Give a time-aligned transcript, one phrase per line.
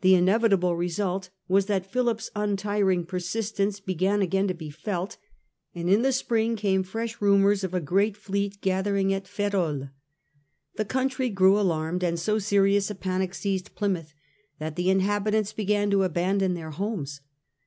[0.00, 5.18] The inevitable result was that Philip's untiring persistence began again to be felt,
[5.74, 9.90] and in the spring came fresh rumours of a great fleet gathering at Ferrol.
[10.76, 14.14] The country grew alarmed, and so serious a panic seized Plymouth
[14.58, 17.20] that the inhabitants began to abandon their homes.